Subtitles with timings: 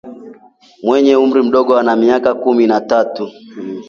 [0.85, 3.23] mwenye umri mdogo ana miaka kumi na tatu